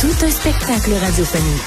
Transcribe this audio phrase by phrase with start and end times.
[0.00, 1.62] Tout un spectacle radiophonique.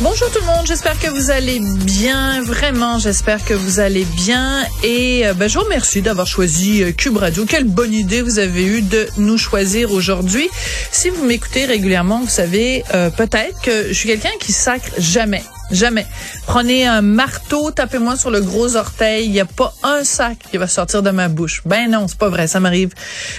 [0.00, 4.64] Bonjour tout le monde, j'espère que vous allez bien, vraiment, j'espère que vous allez bien
[4.82, 7.44] et euh, ben, je vous remercie d'avoir choisi euh, Cube Radio.
[7.46, 10.48] Quelle bonne idée vous avez eue de nous choisir aujourd'hui.
[10.90, 15.44] Si vous m'écoutez régulièrement, vous savez euh, peut-être que je suis quelqu'un qui sacre jamais.
[15.70, 16.06] Jamais.
[16.46, 19.26] Prenez un marteau, tapez-moi sur le gros orteil.
[19.26, 21.62] Il n'y a pas un sac qui va sortir de ma bouche.
[21.66, 22.46] Ben non, c'est pas vrai.
[22.46, 22.94] Ça m'arrive,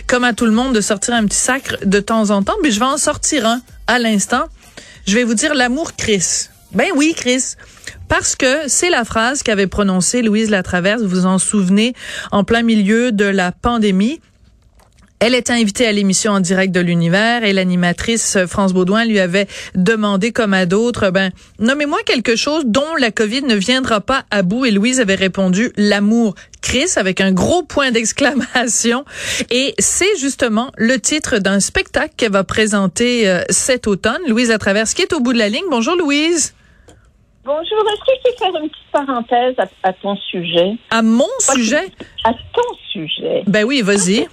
[0.06, 2.56] comme à tout le monde, de sortir un petit sacre de temps en temps.
[2.62, 4.46] Mais je vais en sortir un à l'instant.
[5.08, 6.50] Je vais vous dire l'amour Chris.
[6.72, 7.56] Ben oui, Chris.
[8.08, 11.94] Parce que c'est la phrase qu'avait prononcée Louise Latraverse, vous vous en souvenez,
[12.32, 14.20] en plein milieu de la pandémie.
[15.22, 19.48] Elle était invitée à l'émission en direct de l'univers et l'animatrice France Baudouin lui avait
[19.76, 24.44] demandé, comme à d'autres, ben, nommez-moi quelque chose dont la COVID ne viendra pas à
[24.44, 24.64] bout.
[24.66, 29.04] Et Louise avait répondu, l'amour Chris, avec un gros point d'exclamation.
[29.52, 34.22] Et c'est justement le titre d'un spectacle qu'elle va présenter euh, cet automne.
[34.26, 35.66] Louise Latraverse, qui est au bout de la ligne.
[35.70, 36.54] Bonjour, Louise.
[37.44, 40.78] Bonjour, est-ce que je peux faire une petite parenthèse à, à ton sujet?
[40.92, 41.88] À mon sujet?
[42.24, 43.44] À ton sujet.
[43.48, 44.28] Ben oui, vas-y.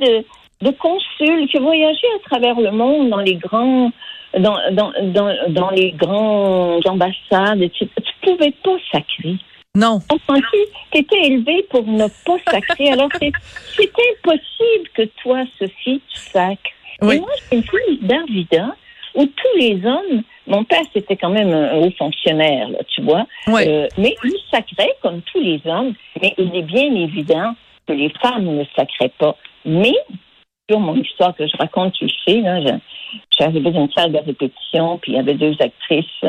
[0.00, 0.24] De,
[0.66, 3.90] de consul qui voyageait à travers le monde dans les grands
[4.36, 7.88] dans, dans, dans, dans les grandes ambassades, etc.
[7.96, 9.36] Tu pouvais pas sacrer.
[9.74, 10.00] Non.
[10.10, 12.90] Tu étais élevée pour ne pas sacrer.
[12.90, 13.32] Alors, c'est
[13.76, 16.70] c'est impossible que toi, Sophie, tu sacres.
[17.02, 17.16] Oui.
[17.16, 18.74] Et moi, j'ai une fille d'Arvida
[19.14, 23.26] où tous les hommes, mon père, c'était quand même un haut fonctionnaire, là, tu vois.
[23.46, 23.62] Oui.
[23.66, 27.54] Euh, mais il sacrait comme tous les hommes, mais il est bien évident
[27.88, 29.34] que les femmes ne sacraient pas.
[29.64, 29.94] Mais,
[30.70, 32.68] sur mon histoire que je raconte, tu le sais, là, je,
[33.12, 36.24] je suis arrivée d'une salle de répétition, puis il y avait deux actrices,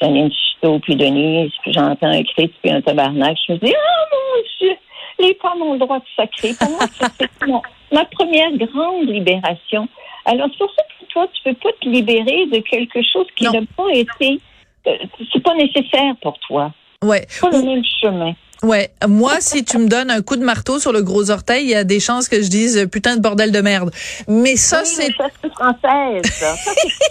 [0.00, 3.36] Janine Chiteau, puis Denise, puis j'entends un cri, puis un tabarnak.
[3.46, 4.76] Je me dis, oh mon Dieu,
[5.18, 6.52] les femmes ont le droit de sacrer.
[6.58, 6.80] Pour moi,
[7.18, 9.88] c'est mon- ma première grande libération.
[10.24, 13.44] Alors, c'est pour ça que toi, tu peux pas te libérer de quelque chose qui
[13.44, 14.38] n'a pas été,
[14.86, 14.96] euh,
[15.32, 16.72] c'est pas nécessaire pour toi.
[17.02, 17.24] Ouais.
[17.28, 18.32] C'est pas le même chemin.
[18.62, 21.70] Ouais, moi, si tu me donnes un coup de marteau sur le gros orteil, il
[21.70, 23.90] y a des chances que je dise euh, putain de bordel de merde.
[24.28, 25.12] Mais ça, Oui, c'est,
[25.52, 26.22] française.
[26.30, 26.54] Ça,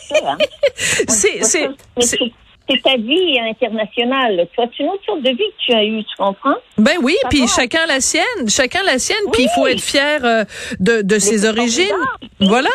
[0.07, 0.37] c'est hein.
[1.07, 2.19] c'est, c'est, c'est-
[2.83, 4.47] ta vie internationale.
[4.55, 6.53] Toi, c'est une autre sorte de vie que tu as eue, tu comprends?
[6.77, 9.51] ben oui, puis chacun la sienne, chacun la sienne, puis il Oui.
[9.55, 10.43] faut être fier euh,
[10.79, 11.87] de, de ses origines.
[12.37, 12.67] formidable.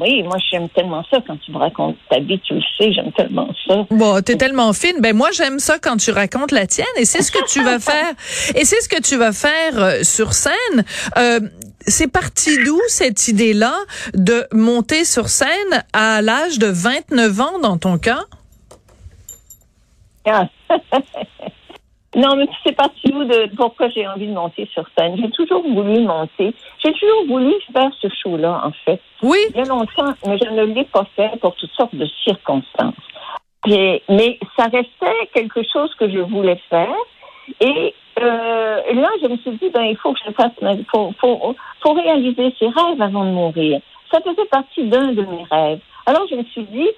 [0.00, 3.12] Oui, moi, j'aime tellement ça quand tu me racontes ta vie, tu le sais, j'aime
[3.12, 3.86] tellement ça.
[3.90, 5.00] Bon, t'es tellement fine.
[5.00, 7.78] Ben moi, j'aime ça quand tu racontes la tienne, et c'est ce que tu vas
[7.80, 8.12] faire.
[8.54, 10.84] Et c'est ce que tu vas faire euh, sur scène.
[11.18, 11.40] Euh,
[11.86, 13.74] c'est parti d'où cette idée-là
[14.14, 18.24] de monter sur scène à l'âge de 29 ans dans ton cas?
[22.16, 25.16] Non, mais tu sais parti où de pourquoi j'ai envie de monter sur scène.
[25.16, 26.52] J'ai toujours voulu monter.
[26.82, 29.00] J'ai toujours voulu faire ce show-là, en fait.
[29.22, 29.38] Oui.
[29.50, 32.94] Il y a longtemps, mais je ne l'ai pas fait pour toutes sortes de circonstances.
[33.68, 36.94] Et- mais ça restait quelque chose que je voulais faire.
[37.60, 41.12] Et euh, là, je me suis dit, ben, il faut que je fasse, ma- faut,
[41.20, 43.80] faut, faut réaliser ses rêves avant de mourir.
[44.10, 45.80] Ça faisait partie d'un de mes rêves.
[46.06, 46.88] Alors, je me suis dit,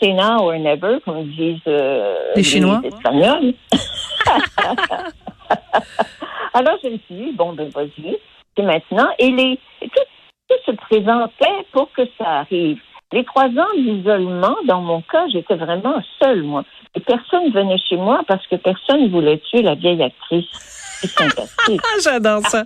[0.00, 2.80] c'est, now or never, comme disent euh, Les Chinois.
[2.84, 3.54] Espagnols.
[6.52, 8.18] Alors, je me suis dit, bon, ben, vas-y,
[8.56, 9.08] c'est maintenant.
[9.18, 9.88] Et les, tout,
[10.48, 12.78] tout se présentait pour que ça arrive.
[13.12, 16.64] Les trois ans d'isolement, dans mon cas, j'étais vraiment seule, moi.
[16.94, 20.46] Et personne venait chez moi parce que personne voulait tuer la vieille actrice.
[20.52, 21.80] C'est sympathique.
[22.04, 22.64] J'adore ça.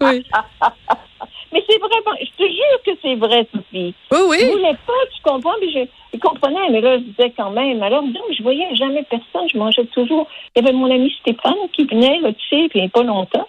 [0.00, 0.24] Oui.
[1.52, 3.94] Mais c'est vraiment, je te jure que c'est vrai, Sophie.
[4.12, 4.50] Oui, Je oui.
[4.52, 5.80] voulais pas, tu comprends, mais je,
[6.14, 7.82] je comprenais, mais là, je disais quand même.
[7.82, 10.26] Alors, donc, je voyais jamais personne, je mangeais toujours.
[10.54, 12.90] Il y avait mon ami Stéphane qui venait, là, tu sais, puis il n'y a
[12.90, 13.48] pas longtemps.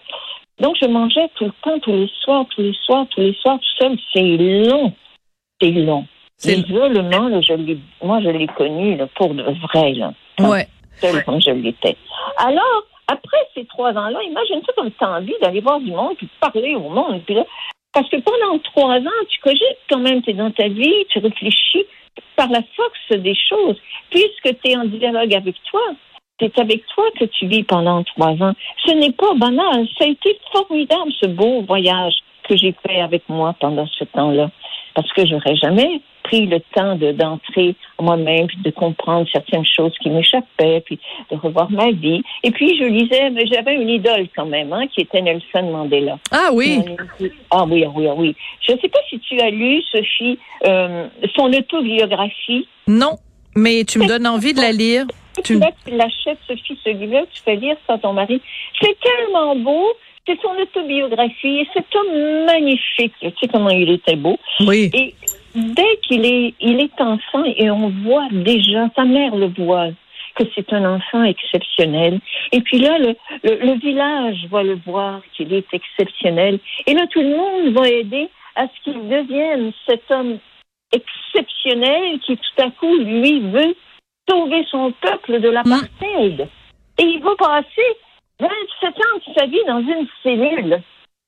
[0.59, 3.57] Donc, je mangeais tout le temps, tous les soirs, tous les soirs, tous les soirs,
[3.59, 3.97] tout seul.
[4.13, 4.37] C'est
[4.69, 4.93] long.
[5.61, 6.05] C'est long.
[6.37, 10.13] C'est- L'isolement, là, je l'ai, moi, je l'ai connu, là, pour de vrai, là.
[10.39, 10.67] Ouais.
[10.95, 11.95] Seule comme je l'étais.
[12.37, 16.27] Alors, après ces trois ans-là, imagine-toi comme tu as envie d'aller voir du monde puis
[16.27, 17.21] de parler au monde.
[17.25, 17.43] Puis là,
[17.93, 21.19] parce que pendant trois ans, tu cogites quand même, tu es dans ta vie, tu
[21.19, 21.85] réfléchis
[22.35, 23.77] par la force des choses,
[24.09, 25.81] puisque tu es en dialogue avec toi.
[26.39, 28.53] C'est avec toi que tu vis pendant trois ans.
[28.85, 29.87] Ce n'est pas banal.
[29.97, 32.15] Ça a été formidable, ce beau voyage
[32.47, 34.49] que j'ai fait avec moi pendant ce temps-là.
[34.93, 39.93] Parce que j'aurais jamais pris le temps de d'entrer moi-même, puis de comprendre certaines choses
[40.01, 40.99] qui m'échappaient, puis
[41.31, 42.21] de revoir ma vie.
[42.43, 46.19] Et puis je lisais, mais j'avais une idole quand même, hein, qui était Nelson Mandela.
[46.31, 46.79] Ah oui.
[47.49, 48.35] Ah oui, ah oui, ah oui.
[48.67, 52.67] Je ne sais pas si tu as lu, Sophie, euh, son autobiographie.
[52.87, 53.17] Non,
[53.55, 55.05] mais tu me donnes envie de la lire.
[55.43, 58.41] Tu, tu l'achètes, Sophie, ce livre tu fais lire ça à ton mari.
[58.81, 59.87] C'est tellement beau.
[60.27, 61.59] C'est son autobiographie.
[61.59, 64.37] Et cet homme magnifique, tu sais comment il était beau.
[64.61, 64.89] Oui.
[64.93, 65.15] Et
[65.55, 69.89] dès qu'il est, il est enfant et on voit déjà, sa mère le voit,
[70.35, 72.19] que c'est un enfant exceptionnel.
[72.51, 76.59] Et puis là, le, le, village va le voir qu'il est exceptionnel.
[76.87, 80.39] Et là, tout le monde va aider à ce qu'il devienne cet homme
[80.91, 83.75] exceptionnel qui tout à coup, lui, veut
[84.29, 86.47] sauver son peuple de l'apartheid.
[86.97, 87.97] Et il va passer
[88.41, 90.81] 27 ans de sa vie dans une cellule.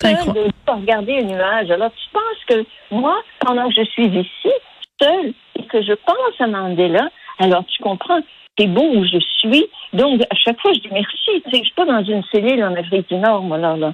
[0.03, 1.71] De regarder un nuage.
[1.71, 4.53] Alors, tu penses que moi, pendant que je suis ici,
[5.01, 8.19] seule, et que je pense à Mandela, alors tu comprends,
[8.57, 9.65] c'est beau où je suis.
[9.93, 11.41] Donc, à chaque fois, je dis merci.
[11.45, 13.93] Tu sais, je suis pas dans une cellule en Afrique du Nord, moi, là, là.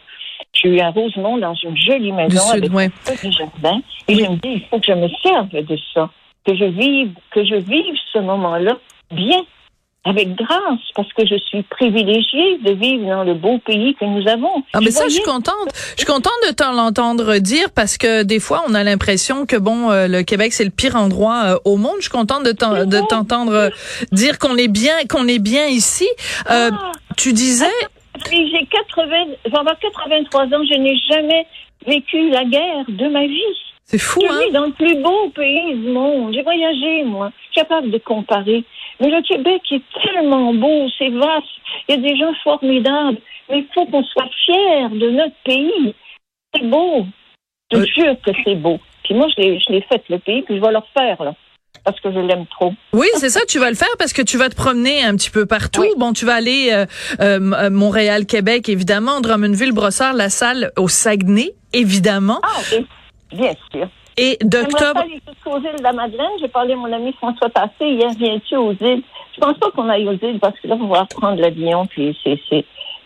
[0.53, 3.81] Je suis à Rosemont, dans une jolie maison avec un jardin.
[4.07, 6.09] Et je me dis, il faut que je me serve de ça.
[6.43, 8.77] Que je vive, que je vive ce moment-là
[9.11, 9.41] bien
[10.05, 14.27] avec grâce, parce que je suis privilégiée de vivre dans le beau pays que nous
[14.29, 14.63] avons.
[14.73, 15.69] Ah, mais ça, je suis contente.
[15.91, 19.91] Je suis contente de t'entendre dire parce que des fois, on a l'impression que, bon,
[19.91, 21.95] euh, le Québec, c'est le pire endroit euh, au monde.
[21.97, 23.69] Je suis contente de t'entendre euh,
[24.13, 26.07] dire qu'on est bien, qu'on est bien ici.
[26.47, 26.69] Ah.
[27.17, 27.65] tu disais...
[28.31, 29.11] J'ai 80,
[29.53, 31.45] avoir 83 ans, je n'ai jamais
[31.85, 33.55] vécu la guerre de ma vie.
[33.83, 36.33] C'est fou, je vis dans le plus beau pays du monde.
[36.33, 37.31] J'ai voyagé, moi.
[37.37, 38.63] Je suis capable de comparer.
[38.99, 41.47] Mais le Québec est tellement beau, c'est vaste.
[41.87, 43.17] Il y a des gens formidables.
[43.49, 45.95] Mais il faut qu'on soit fiers de notre pays.
[46.53, 47.05] C'est beau.
[47.71, 48.79] Je jure que c'est beau.
[49.03, 51.33] Puis moi, je l'ai fait, le pays, puis je vais le refaire, là
[51.83, 52.73] parce que je l'aime trop.
[52.93, 55.29] Oui, c'est ça, tu vas le faire parce que tu vas te promener un petit
[55.29, 55.85] peu partout.
[55.97, 56.85] Bon, tu vas aller euh,
[57.21, 62.41] euh, Montréal, Québec, évidemment, Drummondville, Brossard, La Salle, au Saguenay, évidemment.
[62.43, 62.75] Ah.
[63.31, 63.87] Bien sûr.
[64.21, 65.01] Et d'octobre.
[65.45, 66.31] Aux îles de la Madeleine.
[66.41, 68.11] J'ai parlé à mon ami François Tassé hier.
[68.17, 69.01] Viens-tu aux îles?
[69.33, 72.17] Je pense pas qu'on aille aux îles parce que là, on va prendre l'avion puis
[72.23, 72.65] c'est,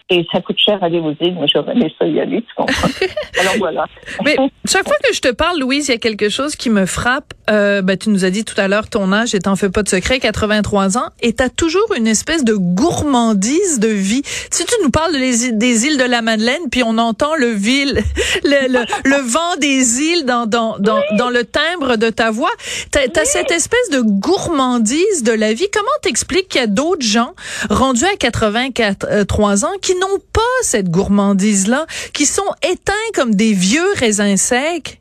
[0.10, 1.34] et ça coûte cher aller aux îles.
[1.34, 2.90] Moi, j'aurais aimé ça y aller, tu comprends?
[3.40, 3.86] Alors voilà.
[4.26, 4.36] Mais
[4.66, 7.34] chaque fois que je te parle, Louise, il y a quelque chose qui me frappe.
[7.50, 9.84] Euh, ben, tu nous as dit tout à l'heure ton âge et t'en fais pas
[9.84, 14.22] de secret, 83 ans, et t'as toujours une espèce de gourmandise de vie.
[14.50, 18.02] Si tu nous parles des, des îles de la Madeleine, puis on entend le, ville,
[18.44, 22.52] le, le, le, vent des îles dans, dans, dans, dans le timbre de ta voix,
[22.92, 25.68] t'as as cette espèce de gourmandise de la vie.
[25.74, 27.34] Comment t'expliques qu'il y a d'autres gens
[27.70, 33.94] rendus à 83 ans qui n'ont pas cette gourmandise-là, qui sont éteints comme des vieux
[33.96, 35.00] raisins secs?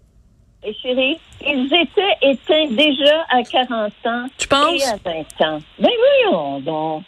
[0.64, 4.26] Et chérie, ils étaient éteints déjà à 40 ans.
[4.38, 4.80] Tu penses?
[4.80, 4.96] Et à
[5.40, 5.60] 20 ans.
[5.78, 5.90] Ben
[6.22, 7.02] voyons donc.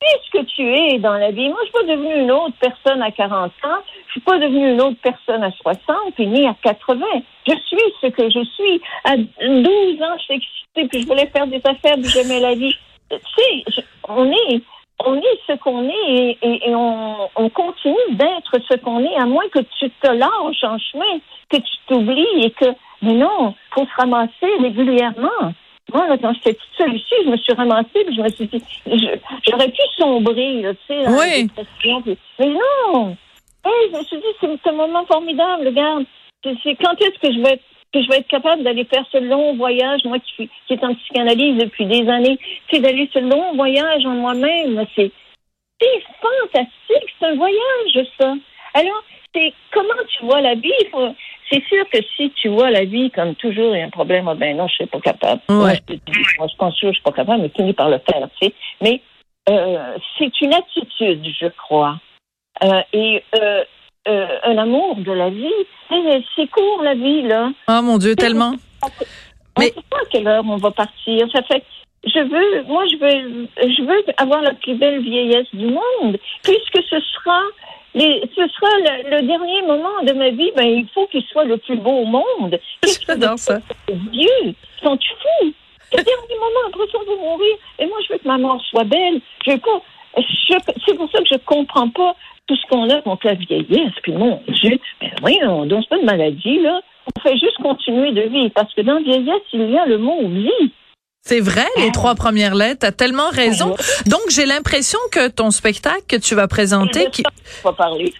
[0.00, 1.48] ce que tu es dans la vie?
[1.48, 3.82] Moi, je suis pas devenue une autre personne à 40 ans.
[4.06, 7.04] Je suis pas devenue une autre personne à 60, puis ni à 80.
[7.46, 8.80] Je suis ce que je suis.
[9.04, 12.54] À 12 ans, je suis excitée, puis je voulais faire des affaires, puis j'aimais la
[12.54, 12.74] vie.
[13.10, 14.62] Tu sais, on est,
[15.00, 19.60] on est ce qu'on est et, on, continue d'être ce qu'on est, à moins que
[19.78, 21.18] tu te lâches en chemin,
[21.50, 22.66] que tu t'oublies et que,
[23.02, 25.52] mais non, faut se ramasser régulièrement.
[25.92, 28.62] Moi, quand j'étais toute seule ici, je me suis ramassée, puis je me suis dit,
[29.46, 31.50] j'aurais pu sombrer, tu sais, oui.
[32.38, 33.16] mais non!
[33.64, 36.04] je me suis dit, c'est un moment formidable, regarde.
[36.42, 39.18] C'est quand est-ce que je vais être que je vais être capable d'aller faire ce
[39.18, 42.38] long voyage, moi qui, qui est en psychanalyse depuis des années,
[42.70, 44.84] c'est d'aller ce long voyage en moi-même.
[44.96, 45.12] C'est
[46.20, 48.34] fantastique, c'est un voyage, ça.
[48.74, 50.72] Alors, c'est comment tu vois la vie?
[51.50, 54.26] C'est sûr que si tu vois la vie comme toujours, il y a un problème,
[54.26, 55.40] ah ben non, je suis pas capable.
[55.48, 58.54] Moi, je, pense que je suis pas capable, mais finis par le faire, tu sais.
[58.80, 59.00] Mais
[59.48, 62.00] euh, c'est une attitude, je crois.
[62.62, 63.64] Euh, et euh,
[64.08, 65.48] euh, un amour de la vie.
[66.36, 67.50] C'est court la vie là.
[67.68, 68.54] Oh mon Dieu, tellement.
[69.58, 71.26] Mais on sait pas à quelle heure on va partir.
[71.32, 71.62] Ça fait
[72.06, 76.82] je veux, moi je veux, je veux avoir la plus belle vieillesse du monde, puisque
[76.90, 77.40] ce sera
[77.94, 78.68] les, ce sera
[79.04, 80.50] le, dernier moment de ma vie.
[80.56, 82.58] Ben il faut qu'il soit le plus beau au monde.
[83.06, 83.60] J'adore ça.
[83.88, 85.52] Dieu, sont-tu fous
[85.92, 87.56] Le dernier moment, après ça, on va mourir.
[87.78, 89.20] Et moi, je veux que ma mort soit belle.
[89.46, 89.80] Je veux pas.
[90.86, 92.14] C'est pour ça que je comprends pas
[92.46, 95.98] tout ce qu'on a contre la vieillesse, puis mon Dieu, ben oui, on donne pas
[95.98, 96.80] de maladie, là.
[97.06, 99.98] On fait juste continuer de vivre, parce que dans la vieillesse, il y a le
[99.98, 100.72] mot vie.
[101.26, 103.74] C'est vrai, les trois premières lettres, t'as tellement raison.
[104.04, 107.22] Donc, j'ai l'impression que ton spectacle que tu vas présenter, qui...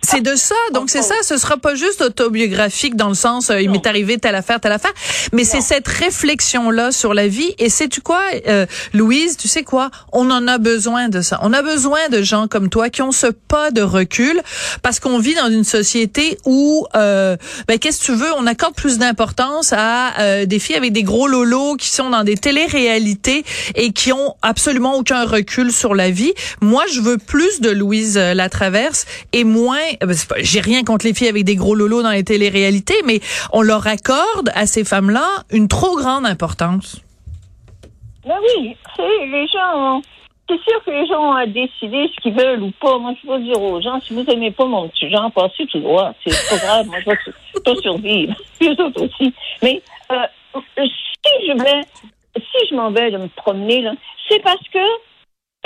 [0.00, 0.54] c'est de ça.
[0.72, 1.14] Donc, c'est ça.
[1.22, 4.72] Ce sera pas juste autobiographique dans le sens, euh, il m'est arrivé telle affaire, telle
[4.72, 4.94] affaire,
[5.34, 7.54] mais c'est cette réflexion-là sur la vie.
[7.58, 9.90] Et sais-tu quoi, euh, Louise, tu sais quoi?
[10.14, 11.38] On en a besoin de ça.
[11.42, 14.40] On a besoin de gens comme toi qui ont ce pas de recul
[14.80, 17.36] parce qu'on vit dans une société où, euh,
[17.68, 18.32] ben, qu'est-ce que tu veux?
[18.38, 22.24] On accorde plus d'importance à euh, des filles avec des gros lolos qui sont dans
[22.24, 22.38] des
[23.74, 26.32] et qui ont absolument aucun recul sur la vie.
[26.60, 31.06] Moi, je veux plus de Louise euh, Latraverse et moins, euh, ben, j'ai rien contre
[31.06, 33.20] les filles avec des gros lolos dans les télé-réalités, mais
[33.52, 37.00] on leur accorde à ces femmes-là une trop grande importance.
[38.26, 38.76] Ben oui,
[39.30, 40.00] les gens
[40.48, 42.98] c'est sûr que les gens ont à décider ce qu'ils veulent ou pas.
[42.98, 45.80] Moi, je peux dire aux gens, si vous aimez pas mon petit genre, passez tout
[45.80, 46.12] droit.
[46.24, 46.86] C'est pas grave.
[46.86, 48.34] Moi, je vais pas survivre.
[48.60, 49.32] Les autres aussi.
[49.62, 49.82] Mais
[50.12, 50.16] euh,
[50.76, 51.80] si je vais
[52.36, 53.84] si je m'en vais de me promener,
[54.28, 54.78] c'est parce que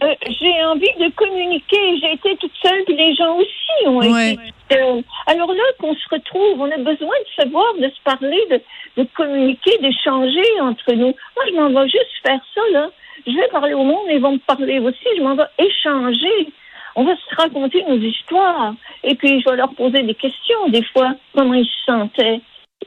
[0.00, 1.98] euh, j'ai envie de communiquer.
[2.00, 4.38] J'ai été toute seule, puis les gens aussi ont été.
[4.72, 8.60] Euh, alors là, qu'on se retrouve, on a besoin de savoir, de se parler, de,
[9.02, 11.14] de communiquer, d'échanger entre nous.
[11.36, 12.90] Moi, je m'en vais juste faire ça, là.
[13.26, 15.06] Je vais parler au monde, ils vont me parler aussi.
[15.16, 16.48] Je m'en vais échanger.
[16.94, 18.74] On va se raconter nos histoires.
[19.02, 22.40] Et puis, je vais leur poser des questions, des fois, comment ils se sentaient.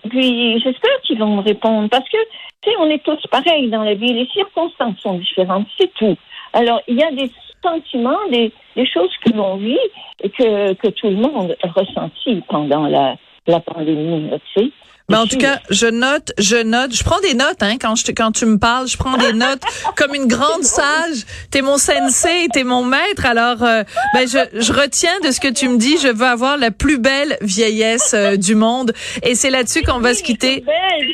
[0.10, 2.18] Puis j'espère qu'ils vont me répondre parce que,
[2.62, 4.14] tu sais, on est tous pareils dans la vie.
[4.14, 6.18] Les circonstances sont différentes, c'est tout.
[6.54, 7.32] Alors, il y a des
[7.64, 9.78] sentiments, des, des choses que l'on vit
[10.24, 13.16] et que, que tout le monde a ressenti pendant la,
[13.48, 14.72] la pandémie, tu sais.
[15.12, 18.12] Mais en tout cas, je note, je note, je prends des notes hein, quand je
[18.14, 19.62] quand tu me parles, je prends des notes
[19.98, 21.26] comme une grande sage.
[21.52, 23.26] T'es mon sensei, t'es mon maître.
[23.26, 25.98] Alors, euh, ben je, je retiens de ce que tu me dis.
[25.98, 30.14] Je veux avoir la plus belle vieillesse euh, du monde, et c'est là-dessus qu'on va
[30.14, 30.64] se quitter.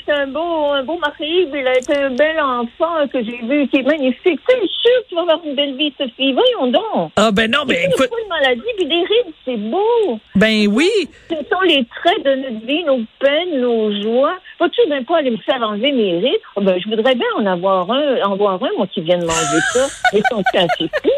[0.05, 1.47] C'est un beau, un beau mari.
[1.51, 4.39] Il a été un bel enfant que j'ai vu, qui est magnifique.
[4.47, 6.33] C'est sûr que tu vas avoir une belle vie, Sophie.
[6.33, 7.11] Voyons donc.
[7.15, 8.09] Ah ben non, ben écoute.
[8.09, 10.19] De maladie puis des rides, c'est beau.
[10.35, 10.89] Ben oui.
[11.29, 14.37] Ce sont les traits de notre vie, nos peines, nos joie.
[14.59, 16.41] Vas-tu même pas aller me faire enlever mes rides?
[16.55, 19.25] Oh, ben, je voudrais bien en avoir un, en voir un, moi, qui vient de
[19.25, 19.85] manger ça.
[20.53, 21.09] Assez fous.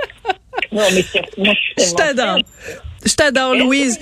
[0.71, 1.03] Non, mais
[1.37, 2.37] moi, je t'adore.
[3.05, 3.99] Je t'adore, Louise.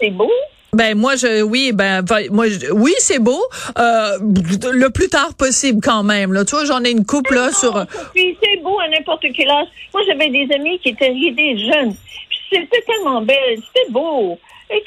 [0.00, 0.30] C'est beau?
[0.72, 3.42] Ben moi je oui ben moi oui c'est beau
[3.76, 7.50] euh, le plus tard possible quand même là tu vois j'en ai une couple là
[7.50, 7.84] sur
[8.14, 11.92] puis c'est beau à n'importe quel âge moi j'avais des amis qui étaient ridés jeunes
[12.52, 14.38] c'était tellement belle c'était beau
[14.70, 14.80] et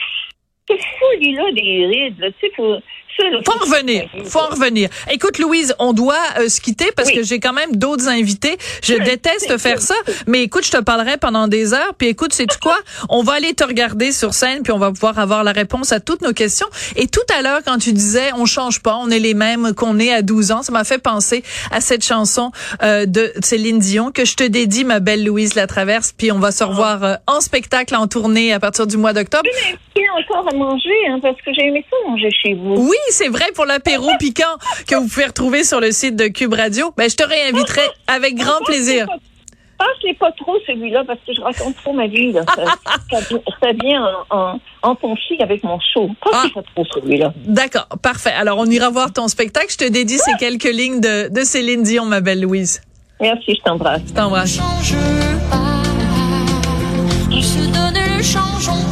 [0.70, 2.78] c'est fou là des rides là tu sais faut
[3.46, 4.10] faut en revenir.
[4.26, 4.90] Faut en revenir.
[5.12, 8.58] Écoute, Louise, on doit euh, se quitter parce que j'ai quand même d'autres invités.
[8.82, 9.96] Je déteste faire ça,
[10.28, 11.94] mais écoute, je te parlerai pendant des heures.
[11.98, 12.78] Puis écoute, sais-tu quoi?
[13.10, 16.00] On va aller te regarder sur scène, puis on va pouvoir avoir la réponse à
[16.00, 16.68] toutes nos questions.
[16.96, 20.00] Et tout à l'heure, quand tu disais, on change pas, on est les mêmes qu'on
[20.00, 22.52] est à 12 ans, ça m'a fait penser à cette chanson
[22.82, 26.14] euh, de Céline Dion que je te dédie, ma belle Louise Latraverse.
[26.18, 29.44] Puis on va se revoir euh, en spectacle, en tournée à partir du mois d'octobre.
[30.20, 32.76] encore à manger, hein, parce que j'ai aimé ça manger chez vous.
[32.78, 34.44] Oui, c'est vrai pour l'apéro piquant
[34.88, 36.94] que vous pouvez retrouver sur le site de Cube Radio.
[36.98, 39.08] Ben, je te réinviterai avec grand plaisir.
[39.78, 42.34] Passe-les pas trop, celui-là, parce que je raconte trop ma vie.
[43.12, 46.10] Ça, vient en, en, conflit avec mon show.
[46.24, 46.62] Passe-les ah.
[46.62, 47.34] pas trop, celui-là.
[47.46, 48.32] D'accord, parfait.
[48.32, 49.68] Alors, on ira voir ton spectacle.
[49.72, 52.82] Je te dédie ces quelques lignes de, de Céline Dion, ma belle Louise.
[53.20, 54.02] Merci, je t'embrasse.
[54.08, 54.56] Je t'embrasse.
[54.58, 54.96] Change
[55.50, 55.84] pas,
[57.32, 58.83] on se donne le change, on